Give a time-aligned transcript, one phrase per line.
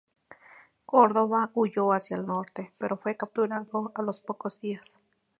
[0.87, 4.97] Córdoba huyó hacia el norte, pero fue capturado a los pocos días.